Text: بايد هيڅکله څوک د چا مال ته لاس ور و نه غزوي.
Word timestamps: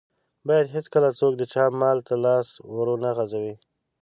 بايد 0.47 0.67
هيڅکله 0.75 1.09
څوک 1.19 1.33
د 1.37 1.43
چا 1.53 1.63
مال 1.79 1.97
ته 2.07 2.13
لاس 2.25 2.47
ور 2.75 2.87
و 2.91 2.95
نه 3.03 3.09
غزوي. 3.17 3.55